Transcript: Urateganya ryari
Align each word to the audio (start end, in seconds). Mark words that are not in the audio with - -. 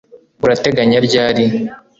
Urateganya 0.45 0.97
ryari 1.07 1.45